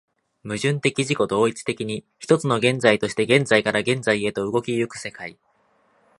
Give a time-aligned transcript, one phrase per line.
[0.43, 5.37] 矛盾的自己同一的に、一つの現在として現在から現在へと動き行く世界